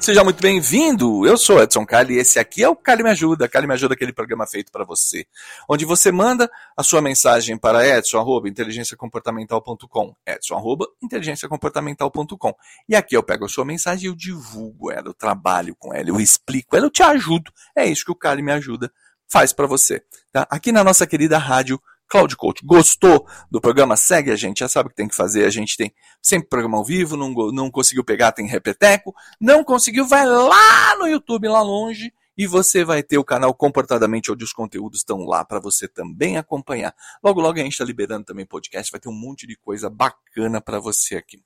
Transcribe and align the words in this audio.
seja 0.00 0.24
muito 0.24 0.40
bem-vindo. 0.40 1.26
Eu 1.26 1.36
sou 1.36 1.62
Edson 1.62 1.84
Cali 1.84 2.14
e 2.14 2.18
esse 2.18 2.38
aqui 2.38 2.62
é 2.62 2.68
o 2.68 2.74
Cali 2.74 3.02
Me 3.02 3.10
Ajuda. 3.10 3.46
Cali 3.46 3.66
Me 3.66 3.74
Ajuda, 3.74 3.92
aquele 3.92 4.14
programa 4.14 4.46
feito 4.46 4.72
para 4.72 4.82
você, 4.82 5.26
onde 5.68 5.84
você 5.84 6.10
manda 6.10 6.50
a 6.74 6.82
sua 6.82 7.02
mensagem 7.02 7.58
para 7.58 7.86
edson@inteligenciacomportamental.com, 7.86 10.14
edson@inteligenciacomportamental.com. 10.26 12.54
E 12.88 12.96
aqui 12.96 13.14
eu 13.14 13.22
pego 13.22 13.44
a 13.44 13.48
sua 13.48 13.66
mensagem 13.66 14.06
e 14.06 14.08
eu 14.08 14.16
divulgo 14.16 14.90
ela, 14.90 15.08
eu 15.08 15.14
trabalho 15.14 15.76
com 15.78 15.94
ela, 15.94 16.08
eu 16.08 16.18
explico 16.18 16.74
ela, 16.74 16.86
eu 16.86 16.90
te 16.90 17.02
ajudo. 17.02 17.52
É 17.76 17.84
isso 17.84 18.06
que 18.06 18.10
o 18.10 18.16
Cali 18.16 18.42
Me 18.42 18.52
Ajuda 18.52 18.90
faz 19.28 19.52
para 19.52 19.66
você, 19.66 20.02
tá? 20.32 20.48
Aqui 20.50 20.72
na 20.72 20.82
nossa 20.82 21.06
querida 21.06 21.36
rádio 21.36 21.78
Cloud 22.10 22.36
Coach. 22.36 22.66
Gostou 22.66 23.24
do 23.48 23.60
programa? 23.60 23.96
Segue 23.96 24.32
a 24.32 24.36
gente, 24.36 24.58
já 24.58 24.68
sabe 24.68 24.88
o 24.88 24.90
que 24.90 24.96
tem 24.96 25.08
que 25.08 25.14
fazer. 25.14 25.44
A 25.44 25.50
gente 25.50 25.76
tem 25.76 25.94
sempre 26.20 26.48
programa 26.48 26.76
ao 26.76 26.84
vivo, 26.84 27.16
não, 27.16 27.32
não 27.52 27.70
conseguiu 27.70 28.04
pegar, 28.04 28.32
tem 28.32 28.46
repeteco. 28.46 29.14
Não 29.40 29.62
conseguiu, 29.62 30.06
vai 30.06 30.26
lá 30.26 30.96
no 30.98 31.06
YouTube, 31.06 31.46
lá 31.46 31.62
longe, 31.62 32.12
e 32.36 32.46
você 32.46 32.84
vai 32.84 33.02
ter 33.02 33.16
o 33.16 33.24
canal 33.24 33.54
Comportadamente, 33.54 34.32
onde 34.32 34.42
os 34.42 34.52
conteúdos 34.52 35.00
estão 35.00 35.18
lá 35.18 35.44
para 35.44 35.60
você 35.60 35.86
também 35.86 36.36
acompanhar. 36.36 36.94
Logo, 37.22 37.40
logo 37.40 37.60
a 37.60 37.62
gente 37.62 37.72
está 37.72 37.84
liberando 37.84 38.24
também 38.24 38.44
podcast, 38.44 38.90
vai 38.90 39.00
ter 39.00 39.08
um 39.08 39.12
monte 39.12 39.46
de 39.46 39.56
coisa 39.56 39.88
bacana 39.88 40.60
para 40.60 40.80
você 40.80 41.16
aqui. 41.16 41.38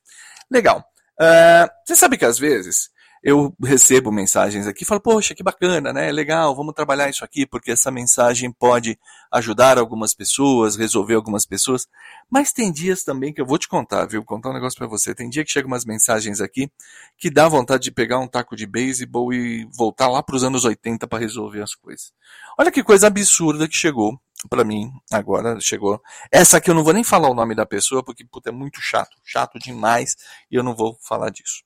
Legal. 0.50 0.82
Uh, 1.20 1.68
você 1.86 1.94
sabe 1.94 2.16
que 2.16 2.24
às 2.24 2.38
vezes 2.38 2.90
eu 3.24 3.54
recebo 3.64 4.12
mensagens 4.12 4.66
aqui 4.66 4.84
falo, 4.84 5.00
poxa, 5.00 5.34
que 5.34 5.42
bacana, 5.42 5.94
né? 5.94 6.12
Legal, 6.12 6.54
vamos 6.54 6.74
trabalhar 6.74 7.08
isso 7.08 7.24
aqui, 7.24 7.46
porque 7.46 7.70
essa 7.70 7.90
mensagem 7.90 8.52
pode 8.52 8.98
ajudar 9.32 9.78
algumas 9.78 10.12
pessoas, 10.12 10.76
resolver 10.76 11.14
algumas 11.14 11.46
pessoas. 11.46 11.88
Mas 12.30 12.52
tem 12.52 12.70
dias 12.70 13.02
também 13.02 13.32
que 13.32 13.40
eu 13.40 13.46
vou 13.46 13.56
te 13.56 13.66
contar, 13.66 14.04
viu? 14.04 14.22
Contar 14.22 14.50
um 14.50 14.52
negócio 14.52 14.78
para 14.78 14.86
você. 14.86 15.14
Tem 15.14 15.30
dia 15.30 15.42
que 15.42 15.50
chegam 15.50 15.68
umas 15.68 15.86
mensagens 15.86 16.38
aqui 16.38 16.70
que 17.16 17.30
dá 17.30 17.48
vontade 17.48 17.84
de 17.84 17.90
pegar 17.90 18.18
um 18.18 18.28
taco 18.28 18.54
de 18.54 18.66
beisebol 18.66 19.32
e 19.32 19.66
voltar 19.72 20.08
lá 20.08 20.22
para 20.22 20.36
os 20.36 20.44
anos 20.44 20.66
80 20.66 21.06
para 21.06 21.18
resolver 21.18 21.62
as 21.62 21.74
coisas. 21.74 22.12
Olha 22.58 22.70
que 22.70 22.84
coisa 22.84 23.06
absurda 23.06 23.66
que 23.66 23.74
chegou 23.74 24.20
para 24.50 24.64
mim 24.64 24.92
agora 25.10 25.58
chegou. 25.60 25.98
Essa 26.30 26.58
aqui 26.58 26.68
eu 26.68 26.74
não 26.74 26.84
vou 26.84 26.92
nem 26.92 27.02
falar 27.02 27.30
o 27.30 27.34
nome 27.34 27.54
da 27.54 27.64
pessoa 27.64 28.04
porque 28.04 28.22
puta, 28.26 28.50
é 28.50 28.52
muito 28.52 28.82
chato, 28.82 29.16
chato 29.24 29.58
demais 29.58 30.14
e 30.50 30.56
eu 30.56 30.62
não 30.62 30.74
vou 30.74 30.98
falar 31.00 31.30
disso. 31.30 31.62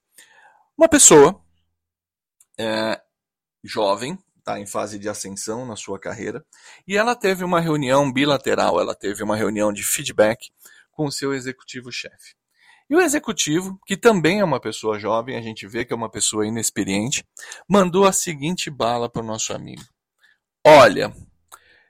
Uma 0.77 0.89
pessoa 0.89 1.43
é, 2.59 3.01
jovem, 3.63 4.19
está 4.39 4.59
em 4.59 4.67
fase 4.67 4.99
de 4.99 5.09
ascensão 5.09 5.67
na 5.67 5.77
sua 5.77 5.99
carreira, 5.99 6.45
e 6.87 6.97
ela 6.97 7.15
teve 7.15 7.45
uma 7.45 7.61
reunião 7.61 8.11
bilateral, 8.13 8.81
ela 8.81 8.95
teve 8.95 9.23
uma 9.23 9.37
reunião 9.37 9.73
de 9.73 9.83
feedback 9.83 10.49
com 10.91 11.07
o 11.07 11.13
seu 11.13 11.35
executivo-chefe. 11.35 12.35
E 12.91 12.97
o 12.97 13.01
executivo, 13.01 13.79
que 13.87 13.97
também 13.97 14.41
é 14.41 14.45
uma 14.45 14.59
pessoa 14.59 14.99
jovem, 14.99 15.37
a 15.37 15.43
gente 15.43 15.67
vê 15.67 15.85
que 15.85 15.93
é 15.93 15.97
uma 15.97 16.11
pessoa 16.11 16.47
inexperiente, 16.47 17.23
mandou 17.69 18.07
a 18.07 18.13
seguinte 18.13 18.71
bala 18.71 19.11
para 19.11 19.23
o 19.23 19.27
nosso 19.27 19.53
amigo: 19.53 19.85
Olha, 20.67 21.13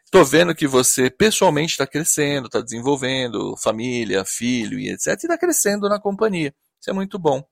estou 0.04 0.24
vendo 0.24 0.54
que 0.54 0.66
você 0.66 1.08
pessoalmente 1.08 1.72
está 1.72 1.86
crescendo, 1.86 2.46
está 2.46 2.60
desenvolvendo 2.60 3.56
família, 3.56 4.24
filho 4.24 4.78
e 4.78 4.90
etc. 4.90 5.06
E 5.06 5.12
está 5.12 5.38
crescendo 5.38 5.88
na 5.88 6.00
companhia. 6.00 6.52
Isso 6.80 6.90
é 6.90 6.92
muito 6.92 7.16
bom. 7.16 7.44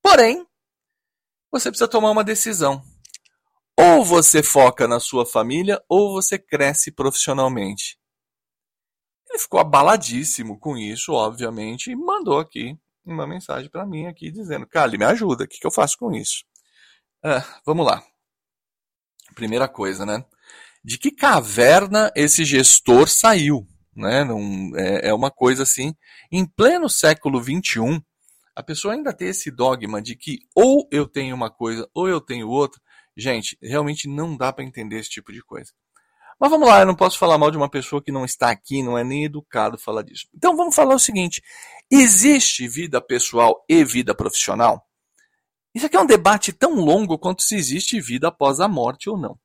Porém, 0.00 0.46
você 1.52 1.70
precisa 1.70 1.86
tomar 1.86 2.10
uma 2.10 2.24
decisão. 2.24 2.82
Ou 3.78 4.04
você 4.04 4.42
foca 4.42 4.88
na 4.88 4.98
sua 4.98 5.26
família, 5.26 5.82
ou 5.88 6.12
você 6.12 6.38
cresce 6.38 6.90
profissionalmente. 6.90 7.98
Ele 9.28 9.38
ficou 9.38 9.60
abaladíssimo 9.60 10.58
com 10.58 10.76
isso, 10.76 11.12
obviamente, 11.12 11.90
e 11.90 11.96
mandou 11.96 12.38
aqui 12.38 12.76
uma 13.04 13.26
mensagem 13.26 13.70
para 13.70 13.86
mim 13.86 14.06
aqui 14.06 14.30
dizendo: 14.30 14.66
Cali, 14.66 14.98
me 14.98 15.04
ajuda, 15.04 15.44
o 15.44 15.48
que, 15.48 15.58
que 15.58 15.66
eu 15.66 15.70
faço 15.70 15.96
com 15.98 16.12
isso? 16.12 16.44
Ah, 17.22 17.44
vamos 17.64 17.86
lá. 17.86 18.02
Primeira 19.34 19.68
coisa, 19.68 20.04
né? 20.04 20.24
De 20.84 20.98
que 20.98 21.10
caverna 21.10 22.10
esse 22.14 22.44
gestor 22.44 23.08
saiu? 23.08 23.66
Né? 23.94 24.24
Não, 24.24 24.72
é, 24.76 25.08
é 25.08 25.14
uma 25.14 25.30
coisa 25.30 25.62
assim, 25.62 25.94
em 26.30 26.44
pleno 26.44 26.88
século 26.88 27.42
XXI, 27.42 28.02
a 28.54 28.62
pessoa 28.62 28.94
ainda 28.94 29.12
tem 29.12 29.28
esse 29.28 29.50
dogma 29.50 30.00
de 30.00 30.16
que 30.16 30.40
ou 30.54 30.88
eu 30.90 31.06
tenho 31.06 31.34
uma 31.34 31.50
coisa 31.50 31.88
ou 31.94 32.08
eu 32.08 32.20
tenho 32.20 32.48
outra, 32.48 32.80
gente, 33.16 33.56
realmente 33.62 34.08
não 34.08 34.36
dá 34.36 34.52
para 34.52 34.64
entender 34.64 34.98
esse 34.98 35.10
tipo 35.10 35.32
de 35.32 35.42
coisa. 35.42 35.72
Mas 36.40 36.50
vamos 36.50 36.68
lá, 36.68 36.80
eu 36.80 36.86
não 36.86 36.94
posso 36.94 37.18
falar 37.18 37.38
mal 37.38 37.50
de 37.50 37.56
uma 37.56 37.70
pessoa 37.70 38.02
que 38.02 38.10
não 38.10 38.24
está 38.24 38.50
aqui, 38.50 38.82
não 38.82 38.98
é 38.98 39.04
nem 39.04 39.24
educado 39.24 39.78
falar 39.78 40.02
disso. 40.02 40.26
Então 40.34 40.56
vamos 40.56 40.74
falar 40.74 40.94
o 40.94 40.98
seguinte: 40.98 41.40
existe 41.90 42.66
vida 42.66 43.00
pessoal 43.00 43.64
e 43.68 43.84
vida 43.84 44.14
profissional? 44.14 44.86
Isso 45.74 45.86
aqui 45.86 45.96
é 45.96 46.00
um 46.00 46.06
debate 46.06 46.52
tão 46.52 46.74
longo 46.74 47.18
quanto 47.18 47.42
se 47.42 47.54
existe 47.54 48.00
vida 48.00 48.28
após 48.28 48.60
a 48.60 48.68
morte 48.68 49.08
ou 49.08 49.16
não. 49.16 49.38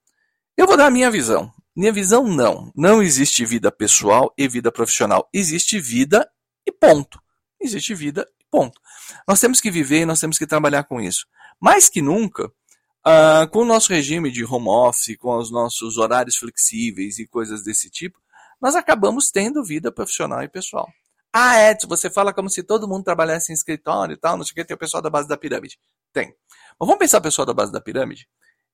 Eu 0.57 0.65
vou 0.65 0.75
dar 0.75 0.87
a 0.87 0.91
minha 0.91 1.09
visão. 1.09 1.53
Minha 1.75 1.93
visão, 1.93 2.23
não. 2.23 2.71
Não 2.75 3.03
existe 3.03 3.45
vida 3.45 3.71
pessoal 3.71 4.33
e 4.35 4.47
vida 4.47 4.71
profissional. 4.71 5.29
Existe 5.31 5.79
vida 5.79 6.27
e 6.65 6.71
ponto. 6.71 7.21
Existe 7.61 7.93
vida 7.93 8.27
Ponto. 8.49 8.79
Nós 9.27 9.39
temos 9.39 9.59
que 9.59 9.71
viver 9.71 10.01
e 10.01 10.05
nós 10.05 10.19
temos 10.19 10.37
que 10.37 10.47
trabalhar 10.47 10.83
com 10.83 11.01
isso. 11.01 11.25
Mais 11.59 11.89
que 11.89 12.01
nunca, 12.01 12.45
uh, 12.47 13.49
com 13.51 13.59
o 13.59 13.65
nosso 13.65 13.91
regime 13.91 14.31
de 14.31 14.45
home 14.45 14.69
office, 14.69 15.17
com 15.17 15.37
os 15.37 15.51
nossos 15.51 15.97
horários 15.97 16.37
flexíveis 16.37 17.19
e 17.19 17.27
coisas 17.27 17.63
desse 17.63 17.89
tipo, 17.89 18.19
nós 18.61 18.75
acabamos 18.75 19.29
tendo 19.29 19.63
vida 19.63 19.91
profissional 19.91 20.41
e 20.43 20.47
pessoal. 20.47 20.87
Ah, 21.31 21.69
Edson, 21.69 21.87
você 21.87 22.09
fala 22.09 22.33
como 22.33 22.49
se 22.49 22.63
todo 22.63 22.87
mundo 22.87 23.03
trabalhasse 23.03 23.51
em 23.51 23.55
escritório 23.55 24.13
e 24.13 24.17
tal, 24.17 24.37
não 24.37 24.43
sei 24.43 24.53
o 24.53 24.55
que, 24.55 24.65
tem 24.65 24.75
o 24.75 24.79
pessoal 24.79 25.03
da 25.03 25.09
base 25.09 25.27
da 25.27 25.37
pirâmide. 25.37 25.77
Tem. 26.11 26.33
Mas 26.79 26.87
vamos 26.87 26.97
pensar 26.97 27.19
o 27.19 27.21
pessoal 27.21 27.45
da 27.45 27.53
base 27.53 27.71
da 27.71 27.81
pirâmide? 27.81 28.27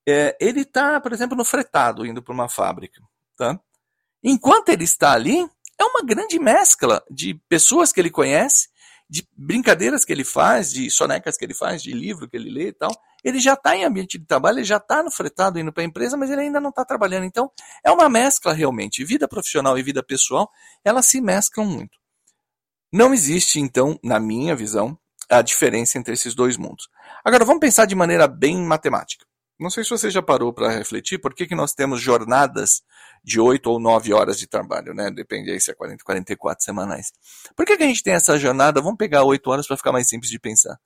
É, 0.07 0.37
ele 0.39 0.61
está, 0.61 0.99
por 1.01 1.11
exemplo, 1.11 1.35
no 1.35 1.43
fretado, 1.43 2.05
indo 2.05 2.21
para 2.21 2.33
uma 2.33 2.47
fábrica. 2.47 3.01
Tá? 3.37 3.59
Enquanto 4.23 4.69
ele 4.69 4.83
está 4.83 5.13
ali, 5.13 5.45
é 5.79 5.83
uma 5.83 6.01
grande 6.03 6.39
mescla 6.39 7.03
de 7.09 7.33
pessoas 7.49 7.91
que 7.91 7.99
ele 7.99 8.09
conhece, 8.09 8.69
de 9.13 9.29
brincadeiras 9.37 10.03
que 10.03 10.11
ele 10.11 10.23
faz, 10.23 10.73
de 10.73 10.89
sonecas 10.89 11.37
que 11.37 11.45
ele 11.45 11.53
faz, 11.53 11.83
de 11.83 11.91
livro 11.93 12.27
que 12.27 12.35
ele 12.35 12.49
lê 12.49 12.69
e 12.69 12.73
tal, 12.73 12.89
ele 13.23 13.39
já 13.39 13.53
está 13.53 13.75
em 13.75 13.83
ambiente 13.83 14.17
de 14.17 14.25
trabalho, 14.25 14.57
ele 14.57 14.65
já 14.65 14.77
está 14.77 15.03
no 15.03 15.11
fretado 15.11 15.59
indo 15.59 15.71
para 15.71 15.83
a 15.83 15.85
empresa, 15.85 16.17
mas 16.17 16.31
ele 16.31 16.41
ainda 16.41 16.59
não 16.59 16.71
está 16.71 16.83
trabalhando. 16.83 17.23
Então, 17.23 17.51
é 17.85 17.91
uma 17.91 18.09
mescla 18.09 18.53
realmente. 18.53 19.05
Vida 19.05 19.27
profissional 19.27 19.77
e 19.77 19.83
vida 19.83 20.01
pessoal, 20.01 20.49
elas 20.83 21.05
se 21.05 21.21
mesclam 21.21 21.67
muito. 21.67 21.95
Não 22.91 23.13
existe, 23.13 23.59
então, 23.59 23.99
na 24.03 24.19
minha 24.19 24.55
visão, 24.55 24.97
a 25.29 25.43
diferença 25.43 25.99
entre 25.99 26.15
esses 26.15 26.33
dois 26.33 26.57
mundos. 26.57 26.89
Agora, 27.23 27.45
vamos 27.45 27.59
pensar 27.59 27.85
de 27.85 27.93
maneira 27.93 28.27
bem 28.27 28.57
matemática. 28.57 29.27
Não 29.59 29.69
sei 29.69 29.83
se 29.83 29.91
você 29.91 30.09
já 30.09 30.21
parou 30.21 30.51
para 30.51 30.69
refletir 30.69 31.19
por 31.19 31.33
que, 31.33 31.45
que 31.45 31.55
nós 31.55 31.73
temos 31.73 32.01
jornadas 32.01 32.81
de 33.23 33.39
8 33.39 33.69
ou 33.69 33.79
9 33.79 34.13
horas 34.13 34.37
de 34.37 34.47
trabalho, 34.47 34.93
né? 34.93 35.11
Depende 35.11 35.51
aí 35.51 35.59
se 35.59 35.71
é 35.71 35.73
40, 35.73 36.03
44 36.03 36.63
semanais. 36.63 37.11
Por 37.55 37.65
que, 37.65 37.77
que 37.77 37.83
a 37.83 37.87
gente 37.87 38.03
tem 38.03 38.13
essa 38.13 38.37
jornada? 38.37 38.81
Vamos 38.81 38.97
pegar 38.97 39.23
8 39.23 39.49
horas 39.49 39.67
para 39.67 39.77
ficar 39.77 39.91
mais 39.91 40.07
simples 40.07 40.29
de 40.29 40.39
pensar. 40.39 40.77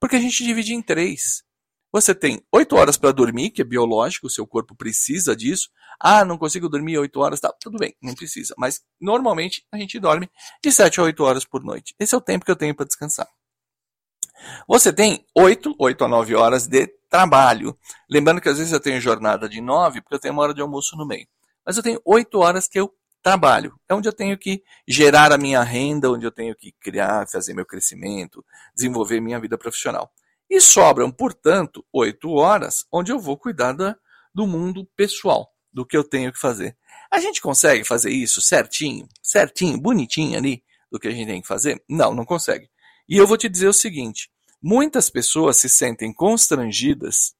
Porque 0.00 0.16
a 0.16 0.20
gente 0.20 0.44
divide 0.44 0.74
em 0.74 0.80
três. 0.80 1.42
Você 1.90 2.14
tem 2.14 2.42
8 2.52 2.76
horas 2.76 2.96
para 2.96 3.12
dormir, 3.12 3.50
que 3.50 3.62
é 3.62 3.64
biológico, 3.64 4.26
o 4.26 4.30
seu 4.30 4.46
corpo 4.46 4.76
precisa 4.76 5.34
disso. 5.34 5.70
Ah, 5.98 6.24
não 6.24 6.38
consigo 6.38 6.68
dormir 6.68 6.98
8 6.98 7.18
horas, 7.18 7.40
tá, 7.40 7.52
tudo 7.60 7.78
bem, 7.78 7.96
não 8.00 8.14
precisa. 8.14 8.54
Mas 8.58 8.82
normalmente 9.00 9.66
a 9.72 9.78
gente 9.78 9.98
dorme 9.98 10.30
de 10.62 10.70
7 10.70 11.00
a 11.00 11.02
8 11.04 11.24
horas 11.24 11.44
por 11.44 11.64
noite. 11.64 11.94
Esse 11.98 12.14
é 12.14 12.18
o 12.18 12.20
tempo 12.20 12.44
que 12.44 12.50
eu 12.50 12.56
tenho 12.56 12.74
para 12.74 12.86
descansar. 12.86 13.28
Você 14.68 14.92
tem 14.92 15.26
8, 15.34 15.74
8 15.78 16.04
a 16.04 16.08
9 16.08 16.34
horas 16.34 16.66
de 16.66 16.86
trabalho. 17.08 17.76
Lembrando 18.10 18.40
que 18.40 18.48
às 18.48 18.58
vezes 18.58 18.72
eu 18.72 18.80
tenho 18.80 19.00
jornada 19.00 19.48
de 19.48 19.60
9, 19.60 20.00
porque 20.00 20.14
eu 20.14 20.18
tenho 20.18 20.34
uma 20.34 20.42
hora 20.42 20.54
de 20.54 20.60
almoço 20.60 20.96
no 20.96 21.06
meio. 21.06 21.26
Mas 21.64 21.76
eu 21.76 21.82
tenho 21.82 22.00
8 22.04 22.38
horas 22.38 22.68
que 22.68 22.78
eu 22.78 22.92
trabalho. 23.22 23.74
É 23.88 23.94
onde 23.94 24.08
eu 24.08 24.12
tenho 24.12 24.38
que 24.38 24.62
gerar 24.86 25.32
a 25.32 25.38
minha 25.38 25.62
renda, 25.62 26.10
onde 26.10 26.26
eu 26.26 26.30
tenho 26.30 26.54
que 26.54 26.72
criar, 26.80 27.28
fazer 27.28 27.54
meu 27.54 27.66
crescimento, 27.66 28.44
desenvolver 28.74 29.20
minha 29.20 29.40
vida 29.40 29.58
profissional. 29.58 30.10
E 30.48 30.60
sobram, 30.60 31.10
portanto, 31.10 31.84
8 31.92 32.30
horas 32.30 32.86
onde 32.90 33.12
eu 33.12 33.18
vou 33.18 33.36
cuidar 33.36 33.72
da, 33.72 33.96
do 34.34 34.46
mundo 34.46 34.88
pessoal, 34.96 35.52
do 35.72 35.84
que 35.84 35.96
eu 35.96 36.02
tenho 36.02 36.32
que 36.32 36.38
fazer. 36.38 36.76
A 37.10 37.20
gente 37.20 37.40
consegue 37.40 37.84
fazer 37.84 38.10
isso 38.10 38.40
certinho, 38.40 39.06
certinho, 39.22 39.78
bonitinho 39.78 40.38
ali, 40.38 40.62
do 40.90 40.98
que 40.98 41.08
a 41.08 41.10
gente 41.10 41.26
tem 41.26 41.42
que 41.42 41.48
fazer? 41.48 41.82
Não, 41.88 42.14
não 42.14 42.24
consegue. 42.24 42.68
E 43.08 43.16
eu 43.16 43.26
vou 43.26 43.36
te 43.36 43.48
dizer 43.48 43.68
o 43.68 43.72
seguinte: 43.72 44.30
muitas 44.62 45.08
pessoas 45.10 45.56
se 45.56 45.68
sentem 45.68 46.12
constrangidas 46.12 47.34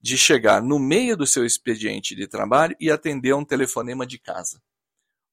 de 0.00 0.18
chegar 0.18 0.62
no 0.62 0.78
meio 0.78 1.16
do 1.16 1.26
seu 1.26 1.46
expediente 1.46 2.14
de 2.14 2.26
trabalho 2.26 2.76
e 2.78 2.90
atender 2.90 3.34
um 3.34 3.44
telefonema 3.44 4.06
de 4.06 4.18
casa. 4.18 4.60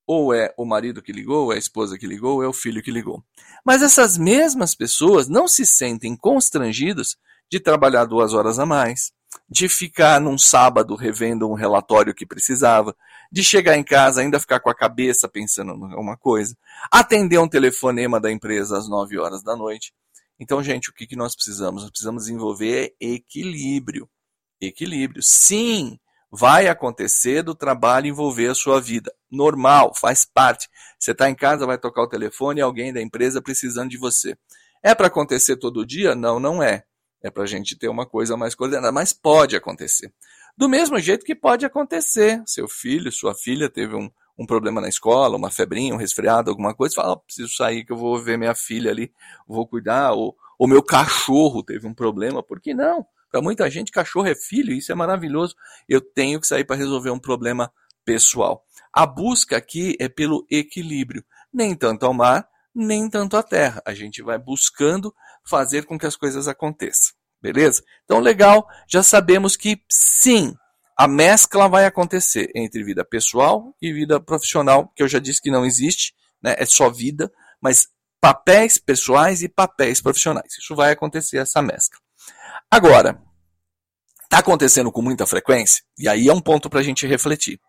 Ou 0.07 0.33
é 0.33 0.53
o 0.57 0.65
marido 0.65 1.01
que 1.01 1.11
ligou, 1.11 1.45
ou 1.45 1.53
é 1.53 1.55
a 1.55 1.59
esposa 1.59 1.97
que 1.97 2.07
ligou, 2.07 2.35
ou 2.35 2.43
é 2.43 2.47
o 2.47 2.53
filho 2.53 2.81
que 2.81 2.91
ligou. 2.91 3.23
Mas 3.65 3.81
essas 3.81 4.17
mesmas 4.17 4.73
pessoas 4.73 5.27
não 5.27 5.47
se 5.47 5.65
sentem 5.65 6.15
constrangidas 6.15 7.17
de 7.51 7.59
trabalhar 7.59 8.05
duas 8.05 8.33
horas 8.33 8.59
a 8.59 8.65
mais, 8.65 9.11
de 9.49 9.67
ficar 9.67 10.21
num 10.21 10.37
sábado 10.37 10.95
revendo 10.95 11.49
um 11.49 11.53
relatório 11.53 12.13
que 12.13 12.25
precisava, 12.25 12.95
de 13.31 13.43
chegar 13.43 13.77
em 13.77 13.83
casa 13.83 14.21
ainda 14.21 14.39
ficar 14.39 14.59
com 14.59 14.69
a 14.69 14.75
cabeça 14.75 15.27
pensando 15.27 15.73
em 15.73 15.91
alguma 15.91 16.17
coisa, 16.17 16.55
atender 16.89 17.37
um 17.37 17.47
telefonema 17.47 18.19
da 18.19 18.31
empresa 18.31 18.77
às 18.77 18.89
9 18.89 19.17
horas 19.17 19.43
da 19.43 19.55
noite. 19.55 19.93
Então, 20.41 20.63
gente, 20.63 20.89
o 20.89 20.93
que, 20.93 21.05
que 21.05 21.15
nós 21.15 21.35
precisamos? 21.35 21.83
Nós 21.83 21.91
precisamos 21.91 22.23
desenvolver 22.23 22.95
equilíbrio. 22.99 24.09
Equilíbrio. 24.59 25.21
Sim, 25.21 25.99
vai 26.31 26.67
acontecer 26.67 27.43
do 27.43 27.53
trabalho 27.53 28.07
envolver 28.07 28.47
a 28.47 28.55
sua 28.55 28.81
vida. 28.81 29.13
Normal, 29.29 29.93
faz 29.93 30.25
parte. 30.25 30.67
Você 30.99 31.11
está 31.11 31.29
em 31.29 31.35
casa, 31.35 31.67
vai 31.67 31.77
tocar 31.77 32.01
o 32.01 32.09
telefone 32.09 32.59
e 32.59 32.63
alguém 32.63 32.91
da 32.91 32.99
empresa 32.99 33.39
precisando 33.39 33.91
de 33.91 33.99
você. 33.99 34.35
É 34.81 34.95
para 34.95 35.05
acontecer 35.05 35.57
todo 35.57 35.85
dia? 35.85 36.15
Não, 36.15 36.39
não 36.39 36.63
é. 36.63 36.85
É 37.23 37.29
para 37.29 37.43
a 37.43 37.47
gente 37.47 37.77
ter 37.77 37.87
uma 37.87 38.07
coisa 38.07 38.35
mais 38.35 38.55
coordenada, 38.55 38.91
mas 38.91 39.13
pode 39.13 39.55
acontecer. 39.55 40.11
Do 40.57 40.67
mesmo 40.67 40.99
jeito 40.99 41.23
que 41.23 41.35
pode 41.35 41.67
acontecer, 41.67 42.41
seu 42.47 42.67
filho, 42.67 43.11
sua 43.11 43.35
filha 43.35 43.69
teve 43.69 43.95
um, 43.95 44.09
um 44.41 44.45
problema 44.45 44.81
na 44.81 44.89
escola, 44.89 45.37
uma 45.37 45.51
febrinha, 45.51 45.93
um 45.93 45.97
resfriado, 45.97 46.49
alguma 46.49 46.73
coisa, 46.73 46.95
fala, 46.95 47.13
oh, 47.13 47.17
preciso 47.17 47.53
sair 47.55 47.85
que 47.85 47.91
eu 47.91 47.97
vou 47.97 48.19
ver 48.19 48.37
minha 48.37 48.55
filha 48.55 48.89
ali, 48.89 49.13
vou 49.47 49.67
cuidar, 49.67 50.13
ou 50.13 50.35
o 50.57 50.67
meu 50.67 50.81
cachorro 50.81 51.63
teve 51.63 51.87
um 51.87 51.93
problema, 51.93 52.41
por 52.41 52.59
que 52.59 52.73
não? 52.73 53.05
Para 53.31 53.41
muita 53.41 53.69
gente, 53.69 53.91
cachorro 53.91 54.27
é 54.27 54.35
filho, 54.35 54.73
isso 54.73 54.91
é 54.91 54.95
maravilhoso. 54.95 55.55
Eu 55.87 56.01
tenho 56.01 56.39
que 56.39 56.47
sair 56.47 56.65
para 56.65 56.75
resolver 56.75 57.11
um 57.11 57.19
problema 57.19 57.71
pessoal. 58.03 58.65
A 58.91 59.05
busca 59.05 59.55
aqui 59.55 59.95
é 59.99 60.09
pelo 60.09 60.45
equilíbrio, 60.51 61.23
nem 61.53 61.73
tanto 61.73 62.05
ao 62.05 62.13
mar, 62.13 62.47
nem 62.75 63.09
tanto 63.09 63.37
à 63.37 63.43
terra. 63.43 63.81
A 63.85 63.93
gente 63.93 64.21
vai 64.21 64.37
buscando 64.37 65.13
fazer 65.45 65.85
com 65.85 65.97
que 65.97 66.05
as 66.05 66.17
coisas 66.17 66.47
aconteçam. 66.47 67.13
Beleza? 67.41 67.83
Então, 68.03 68.19
legal, 68.19 68.67
já 68.87 69.01
sabemos 69.01 69.55
que 69.55 69.81
sim, 69.89 70.53
a 71.01 71.07
mescla 71.07 71.67
vai 71.67 71.87
acontecer 71.87 72.51
entre 72.53 72.83
vida 72.83 73.03
pessoal 73.03 73.75
e 73.81 73.91
vida 73.91 74.19
profissional, 74.19 74.87
que 74.95 75.01
eu 75.01 75.07
já 75.07 75.17
disse 75.17 75.41
que 75.41 75.49
não 75.49 75.65
existe, 75.65 76.13
né? 76.39 76.53
é 76.59 76.65
só 76.67 76.91
vida, 76.91 77.31
mas 77.59 77.87
papéis 78.21 78.77
pessoais 78.77 79.41
e 79.41 79.49
papéis 79.49 79.99
profissionais. 79.99 80.53
Isso 80.59 80.75
vai 80.75 80.91
acontecer, 80.91 81.39
essa 81.39 81.59
mescla. 81.59 81.99
Agora, 82.69 83.19
está 84.25 84.37
acontecendo 84.37 84.91
com 84.91 85.01
muita 85.01 85.25
frequência, 85.25 85.83
e 85.97 86.07
aí 86.07 86.27
é 86.27 86.33
um 86.33 86.39
ponto 86.39 86.69
para 86.69 86.81
a 86.81 86.83
gente 86.83 87.07
refletir. 87.07 87.59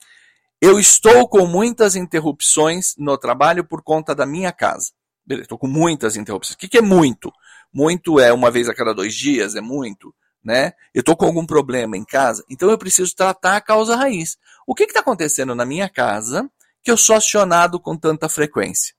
Eu 0.60 0.78
estou 0.78 1.26
com 1.26 1.46
muitas 1.46 1.96
interrupções 1.96 2.94
no 2.98 3.16
trabalho 3.16 3.64
por 3.64 3.82
conta 3.82 4.14
da 4.14 4.26
minha 4.26 4.52
casa. 4.52 4.92
Beleza, 5.24 5.46
estou 5.46 5.58
com 5.58 5.68
muitas 5.68 6.16
interrupções. 6.16 6.54
O 6.54 6.58
que, 6.58 6.68
que 6.68 6.76
é 6.76 6.82
muito? 6.82 7.32
Muito 7.72 8.20
é 8.20 8.30
uma 8.30 8.50
vez 8.50 8.68
a 8.68 8.74
cada 8.74 8.92
dois 8.92 9.14
dias, 9.14 9.54
é 9.54 9.62
muito, 9.62 10.14
né? 10.44 10.72
Eu 10.94 11.00
estou 11.00 11.16
com 11.16 11.26
algum 11.26 11.46
problema 11.46 11.96
em 11.96 12.04
casa, 12.04 12.44
então 12.48 12.70
eu 12.70 12.78
preciso 12.78 13.14
tratar 13.14 13.56
a 13.56 13.60
causa 13.60 13.96
raiz. 13.96 14.36
O 14.66 14.74
que 14.74 14.84
está 14.84 15.00
acontecendo 15.00 15.54
na 15.54 15.64
minha 15.64 15.88
casa 15.88 16.50
que 16.82 16.90
eu 16.90 16.96
sou 16.96 17.16
acionado 17.16 17.78
com 17.78 17.96
tanta 17.96 18.28
frequência? 18.28 18.94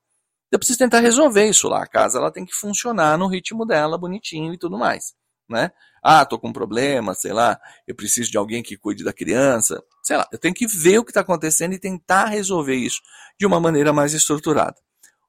Eu 0.52 0.60
preciso 0.60 0.80
tentar 0.80 1.00
resolver 1.00 1.48
isso 1.50 1.68
lá. 1.68 1.84
A 1.84 1.88
casa 1.88 2.20
ela 2.20 2.32
tem 2.32 2.46
que 2.46 2.54
funcionar 2.54 3.18
no 3.18 3.28
ritmo 3.28 3.66
dela, 3.66 3.98
bonitinho 3.98 4.54
e 4.54 4.58
tudo 4.58 4.78
mais, 4.78 5.14
né? 5.50 5.72
Ah, 6.02 6.26
tô 6.26 6.38
com 6.38 6.50
um 6.50 6.54
problema, 6.54 7.14
sei 7.14 7.32
lá, 7.32 7.58
eu 7.88 7.96
preciso 7.96 8.30
de 8.30 8.38
alguém 8.38 8.62
que 8.62 8.78
cuide 8.78 9.06
da 9.06 9.14
criança, 9.14 9.82
sei 10.04 10.18
lá, 10.18 10.28
eu 10.34 10.38
tenho 10.38 10.54
que 10.54 10.68
ver 10.68 11.00
o 11.00 11.04
que 11.06 11.12
está 11.12 11.22
acontecendo 11.22 11.74
e 11.74 11.80
tentar 11.80 12.26
resolver 12.26 12.76
isso 12.76 13.02
de 13.40 13.46
uma 13.46 13.58
maneira 13.58 13.94
mais 13.94 14.14
estruturada. 14.14 14.76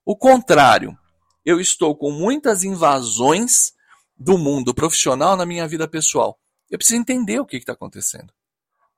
O 0.05 0.17
contrário, 0.17 0.99
eu 1.45 1.61
estou 1.61 1.97
com 1.97 2.11
muitas 2.11 2.65
invasões 2.65 3.73
do 4.17 4.39
mundo 4.39 4.75
profissional 4.75 5.37
na 5.37 5.45
minha 5.45 5.67
vida 5.67 5.89
pessoal. 5.89 6.39
Eu 6.71 6.79
preciso 6.79 7.01
entender 7.01 7.41
o 7.41 7.47
que 7.47 7.57
está 7.57 7.73
acontecendo. 7.73 8.33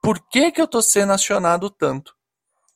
Por 0.03 0.21
que, 0.29 0.53
que 0.53 0.61
eu 0.61 0.67
estou 0.67 0.83
sendo 0.83 1.13
acionado 1.13 1.69
tanto? 1.71 2.15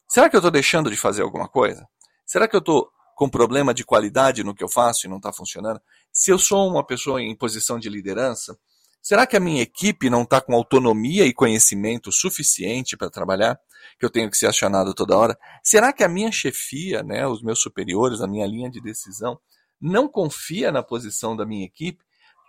Será 0.09 0.29
que 0.29 0.35
eu 0.35 0.41
estou 0.41 0.51
deixando 0.51 0.91
de 0.91 0.97
fazer 0.97 1.23
alguma 1.23 1.49
coisa? 1.49 1.87
Será 2.27 2.49
que 2.49 2.57
eu 2.57 2.61
estou 2.61 2.91
com 3.15 3.29
problema 3.29 3.73
de 3.73 3.85
qualidade 3.85 4.43
no 4.43 4.55
que 4.55 4.65
eu 4.65 4.69
faço 4.69 5.07
e 5.07 5.09
não 5.09 5.19
está 5.19 5.33
funcionando? 5.33 5.81
Se 6.13 6.31
eu 6.31 6.39
sou 6.39 6.69
uma 6.69 6.85
pessoa 6.85 7.23
em 7.23 7.37
posição 7.37 7.79
de 7.79 7.89
liderança, 7.89 8.59
será 9.01 9.27
que 9.27 9.37
a 9.37 9.41
minha 9.41 9.63
equipe 9.63 10.11
não 10.11 10.23
está 10.23 10.41
com 10.41 10.55
autonomia 10.55 11.25
e 11.25 11.33
conhecimento 11.33 12.11
suficiente 12.11 12.97
para 12.97 13.11
trabalhar? 13.11 13.61
Que 13.99 14.05
eu 14.05 14.11
tenho 14.11 14.31
que 14.31 14.37
ser 14.37 14.47
acionado 14.47 14.95
toda 14.95 15.17
hora? 15.17 15.39
Será 15.63 15.93
que 15.93 16.03
a 16.03 16.09
minha 16.09 16.33
chefia, 16.33 17.03
né, 17.03 17.27
os 17.27 17.43
meus 17.43 17.61
superiores, 17.61 18.21
a 18.21 18.27
minha 18.27 18.47
linha 18.47 18.71
de 18.71 18.81
decisão, 18.81 19.39
não 19.81 20.09
confia 20.09 20.73
na 20.73 20.83
posição 20.83 21.37
da 21.37 21.47
minha 21.47 21.65
equipe, 21.65 22.03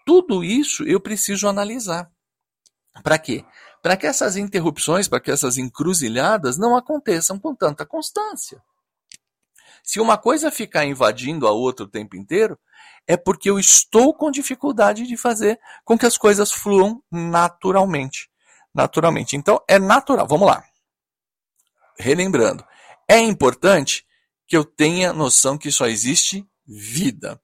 tudo 0.06 0.44
isso 0.44 0.84
eu 0.84 1.00
preciso 1.00 1.48
analisar. 1.48 2.12
Para 3.04 3.18
quê? 3.18 3.46
Para 3.82 3.98
que 3.98 4.06
essas 4.06 4.36
interrupções, 4.36 5.08
para 5.08 5.20
que 5.20 5.32
essas 5.32 5.58
encruzilhadas 5.58 6.58
não 6.58 6.76
aconteçam 6.76 7.40
com 7.40 7.56
tanta 7.56 7.86
constância. 7.86 8.62
Se 9.84 10.00
uma 10.00 10.18
coisa 10.18 10.52
ficar 10.52 10.86
invadindo 10.86 11.48
a 11.48 11.52
outra 11.52 11.86
o 11.86 11.90
tempo 11.90 12.16
inteiro, 12.16 12.60
é 13.08 13.18
porque 13.18 13.50
eu 13.50 13.60
estou 13.60 14.14
com 14.14 14.30
dificuldade 14.30 15.08
de 15.08 15.18
fazer 15.18 15.60
com 15.84 15.98
que 15.98 16.06
as 16.06 16.18
coisas 16.18 16.52
fluam 16.52 17.04
naturalmente. 17.12 18.30
Naturalmente. 18.74 19.36
Então, 19.36 19.62
é 19.68 19.80
natural. 19.80 20.28
Vamos 20.28 20.48
lá. 20.48 20.64
Relembrando. 21.98 22.64
É 23.08 23.20
importante 23.20 24.06
que 24.48 24.56
eu 24.56 24.64
tenha 24.64 25.12
noção 25.12 25.58
que 25.58 25.72
só 25.72 25.88
existe 25.88 26.48
vida. 26.66 27.42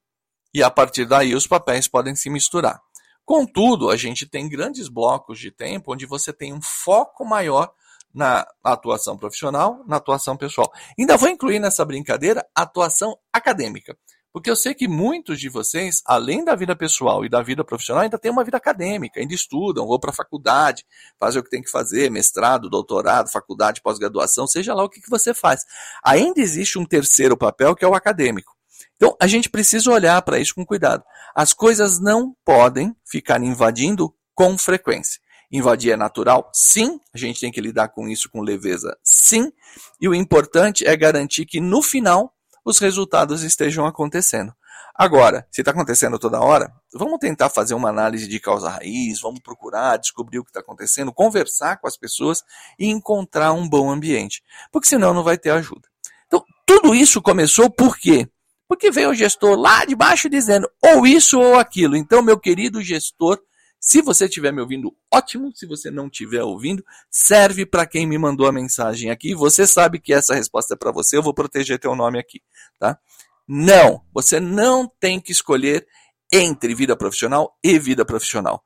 E 0.52 0.62
a 0.62 0.70
partir 0.70 1.06
daí 1.06 1.34
os 1.34 1.46
papéis 1.46 1.86
podem 1.86 2.14
se 2.14 2.30
misturar. 2.30 2.80
Contudo, 3.24 3.90
a 3.90 3.96
gente 3.96 4.24
tem 4.24 4.48
grandes 4.48 4.88
blocos 4.88 5.38
de 5.38 5.50
tempo 5.50 5.92
onde 5.92 6.06
você 6.06 6.32
tem 6.32 6.52
um 6.52 6.60
foco 6.62 7.24
maior 7.24 7.70
na 8.14 8.46
atuação 8.64 9.18
profissional, 9.18 9.84
na 9.86 9.96
atuação 9.96 10.36
pessoal. 10.36 10.72
Ainda 10.98 11.16
vou 11.16 11.28
incluir 11.28 11.58
nessa 11.58 11.84
brincadeira 11.84 12.46
a 12.54 12.62
atuação 12.62 13.16
acadêmica. 13.32 13.96
Porque 14.32 14.50
eu 14.50 14.56
sei 14.56 14.74
que 14.74 14.86
muitos 14.86 15.40
de 15.40 15.48
vocês, 15.48 16.02
além 16.04 16.44
da 16.44 16.54
vida 16.54 16.76
pessoal 16.76 17.24
e 17.24 17.28
da 17.28 17.42
vida 17.42 17.64
profissional, 17.64 18.02
ainda 18.02 18.18
têm 18.18 18.30
uma 18.30 18.44
vida 18.44 18.56
acadêmica, 18.56 19.20
ainda 19.20 19.34
estudam, 19.34 19.86
ou 19.86 19.98
para 19.98 20.10
a 20.10 20.14
faculdade, 20.14 20.84
fazem 21.18 21.40
o 21.40 21.44
que 21.44 21.50
tem 21.50 21.62
que 21.62 21.70
fazer, 21.70 22.10
mestrado, 22.10 22.68
doutorado, 22.68 23.30
faculdade, 23.30 23.80
pós-graduação, 23.82 24.46
seja 24.46 24.74
lá 24.74 24.84
o 24.84 24.88
que, 24.88 25.00
que 25.00 25.10
você 25.10 25.32
faz. 25.32 25.64
Ainda 26.04 26.40
existe 26.40 26.78
um 26.78 26.84
terceiro 26.84 27.36
papel 27.36 27.74
que 27.74 27.84
é 27.84 27.88
o 27.88 27.94
acadêmico. 27.94 28.57
Então, 28.98 29.16
a 29.20 29.28
gente 29.28 29.48
precisa 29.48 29.90
olhar 29.92 30.20
para 30.22 30.40
isso 30.40 30.54
com 30.56 30.66
cuidado. 30.66 31.04
As 31.34 31.52
coisas 31.52 32.00
não 32.00 32.36
podem 32.44 32.94
ficar 33.08 33.40
invadindo 33.40 34.12
com 34.34 34.58
frequência. 34.58 35.20
Invadir 35.50 35.92
é 35.92 35.96
natural? 35.96 36.50
Sim. 36.52 37.00
A 37.14 37.16
gente 37.16 37.40
tem 37.40 37.52
que 37.52 37.60
lidar 37.60 37.88
com 37.88 38.08
isso 38.08 38.28
com 38.28 38.42
leveza? 38.42 38.98
Sim. 39.04 39.52
E 40.00 40.08
o 40.08 40.14
importante 40.14 40.84
é 40.84 40.96
garantir 40.96 41.46
que 41.46 41.60
no 41.60 41.80
final 41.80 42.34
os 42.64 42.78
resultados 42.80 43.44
estejam 43.44 43.86
acontecendo. 43.86 44.52
Agora, 44.94 45.46
se 45.48 45.60
está 45.60 45.70
acontecendo 45.70 46.18
toda 46.18 46.40
hora, 46.40 46.72
vamos 46.92 47.20
tentar 47.20 47.48
fazer 47.48 47.74
uma 47.74 47.88
análise 47.88 48.26
de 48.26 48.40
causa 48.40 48.68
raiz, 48.68 49.20
vamos 49.20 49.38
procurar 49.38 49.96
descobrir 49.96 50.40
o 50.40 50.44
que 50.44 50.50
está 50.50 50.58
acontecendo, 50.58 51.12
conversar 51.12 51.76
com 51.76 51.86
as 51.86 51.96
pessoas 51.96 52.42
e 52.76 52.88
encontrar 52.88 53.52
um 53.52 53.68
bom 53.68 53.88
ambiente. 53.90 54.42
Porque 54.72 54.88
senão 54.88 55.14
não 55.14 55.22
vai 55.22 55.38
ter 55.38 55.50
ajuda. 55.50 55.88
Então, 56.26 56.44
tudo 56.66 56.96
isso 56.96 57.22
começou 57.22 57.70
por 57.70 57.96
quê? 57.96 58.28
Porque 58.68 58.90
veio 58.90 59.10
o 59.10 59.14
gestor 59.14 59.58
lá 59.58 59.84
de 59.84 59.96
baixo 59.96 60.28
dizendo 60.28 60.70
ou 60.82 61.06
isso 61.06 61.40
ou 61.40 61.58
aquilo. 61.58 61.96
Então, 61.96 62.22
meu 62.22 62.38
querido 62.38 62.82
gestor, 62.82 63.40
se 63.80 64.02
você 64.02 64.26
estiver 64.26 64.52
me 64.52 64.60
ouvindo, 64.60 64.94
ótimo. 65.12 65.50
Se 65.54 65.66
você 65.66 65.90
não 65.90 66.08
estiver 66.08 66.42
ouvindo, 66.42 66.84
serve 67.10 67.64
para 67.64 67.86
quem 67.86 68.06
me 68.06 68.18
mandou 68.18 68.46
a 68.46 68.52
mensagem 68.52 69.10
aqui. 69.10 69.34
Você 69.34 69.66
sabe 69.66 70.00
que 70.00 70.12
essa 70.12 70.34
resposta 70.34 70.74
é 70.74 70.76
para 70.76 70.92
você. 70.92 71.16
Eu 71.16 71.22
vou 71.22 71.32
proteger 71.32 71.78
teu 71.78 71.94
nome 71.94 72.18
aqui, 72.18 72.42
tá? 72.78 72.98
Não, 73.46 74.04
você 74.12 74.38
não 74.38 74.86
tem 75.00 75.18
que 75.18 75.32
escolher 75.32 75.86
entre 76.30 76.74
vida 76.74 76.94
profissional 76.94 77.56
e 77.64 77.78
vida 77.78 78.04
profissional. 78.04 78.62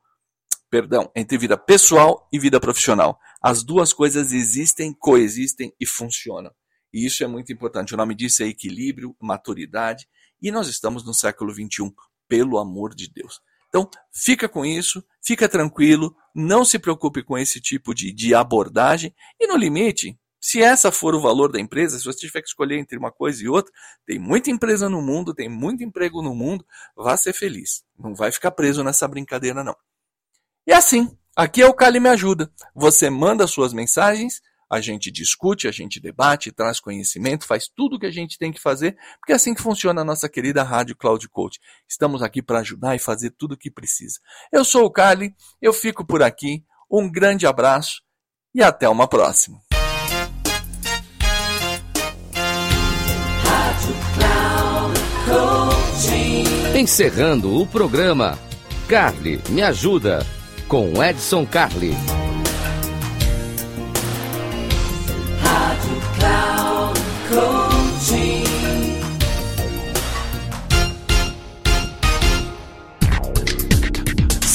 Perdão, 0.69 1.09
entre 1.15 1.37
vida 1.37 1.57
pessoal 1.57 2.27
e 2.33 2.39
vida 2.39 2.59
profissional. 2.59 3.17
As 3.41 3.63
duas 3.63 3.93
coisas 3.93 4.33
existem, 4.33 4.91
coexistem 4.91 5.73
e 5.79 5.85
funcionam. 5.85 6.51
E 6.93 7.05
isso 7.05 7.23
é 7.23 7.27
muito 7.27 7.51
importante. 7.51 7.93
O 7.93 7.97
nome 7.97 8.13
disso 8.13 8.43
é 8.43 8.47
equilíbrio, 8.47 9.15
maturidade. 9.19 10.07
E 10.41 10.51
nós 10.51 10.67
estamos 10.67 11.03
no 11.05 11.13
século 11.13 11.51
XXI, 11.51 11.91
pelo 12.27 12.59
amor 12.59 12.93
de 12.93 13.11
Deus. 13.11 13.41
Então, 13.67 13.89
fica 14.11 14.47
com 14.47 14.63
isso, 14.63 15.03
fica 15.19 15.49
tranquilo, 15.49 16.15
não 16.35 16.63
se 16.63 16.77
preocupe 16.77 17.23
com 17.23 17.35
esse 17.35 17.59
tipo 17.59 17.93
de, 17.95 18.13
de 18.13 18.35
abordagem. 18.35 19.15
E 19.39 19.47
no 19.47 19.57
limite, 19.57 20.15
se 20.39 20.61
essa 20.61 20.91
for 20.91 21.15
o 21.15 21.21
valor 21.21 21.51
da 21.51 21.59
empresa, 21.59 21.97
se 21.97 22.05
você 22.05 22.19
tiver 22.19 22.41
que 22.41 22.49
escolher 22.49 22.77
entre 22.77 22.97
uma 22.97 23.11
coisa 23.11 23.41
e 23.41 23.47
outra, 23.47 23.73
tem 24.05 24.19
muita 24.19 24.51
empresa 24.51 24.87
no 24.87 25.01
mundo, 25.01 25.33
tem 25.33 25.49
muito 25.49 25.83
emprego 25.83 26.21
no 26.21 26.35
mundo, 26.35 26.63
vá 26.95 27.17
ser 27.17 27.33
feliz. 27.33 27.83
Não 27.97 28.13
vai 28.13 28.31
ficar 28.31 28.51
preso 28.51 28.83
nessa 28.83 29.07
brincadeira, 29.07 29.63
não. 29.63 29.75
E 30.67 30.73
assim, 30.73 31.17
aqui 31.35 31.61
é 31.61 31.65
o 31.65 31.73
Cali 31.73 31.99
Me 31.99 32.09
Ajuda. 32.09 32.51
Você 32.75 33.09
manda 33.09 33.47
suas 33.47 33.73
mensagens 33.73 34.41
a 34.69 34.81
gente 34.81 35.11
discute, 35.11 35.67
a 35.67 35.71
gente 35.71 35.99
debate, 35.99 36.51
traz 36.51 36.79
conhecimento, 36.79 37.45
faz 37.45 37.67
tudo 37.67 37.95
o 37.95 37.99
que 37.99 38.05
a 38.05 38.11
gente 38.11 38.37
tem 38.37 38.51
que 38.51 38.59
fazer, 38.59 38.97
porque 39.19 39.31
é 39.31 39.35
assim 39.35 39.53
que 39.53 39.61
funciona 39.61 40.01
a 40.01 40.05
nossa 40.05 40.27
querida 40.27 40.63
Rádio 40.63 40.95
Cloud 40.95 41.27
Coach. 41.29 41.59
Estamos 41.87 42.21
aqui 42.21 42.41
para 42.41 42.59
ajudar 42.59 42.95
e 42.95 42.99
fazer 42.99 43.31
tudo 43.31 43.53
o 43.53 43.57
que 43.57 43.71
precisa. 43.71 44.19
Eu 44.51 44.63
sou 44.65 44.85
o 44.85 44.91
Carly, 44.91 45.35
eu 45.61 45.73
fico 45.73 46.05
por 46.05 46.21
aqui. 46.21 46.63
Um 46.91 47.11
grande 47.11 47.47
abraço 47.47 48.01
e 48.53 48.61
até 48.61 48.87
uma 48.87 49.07
próxima. 49.07 49.59
Encerrando 56.75 57.61
o 57.61 57.65
programa, 57.65 58.37
Carly 58.87 59.41
me 59.49 59.61
ajuda 59.61 60.25
com 60.67 61.03
Edson 61.03 61.45
Carli. 61.45 62.22